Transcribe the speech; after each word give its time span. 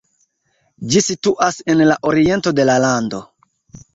Ĝi 0.93 1.01
situas 1.07 1.59
en 1.73 1.83
la 1.91 1.97
oriento 2.13 2.55
de 2.61 2.65
la 2.71 2.81
lando. 2.87 3.21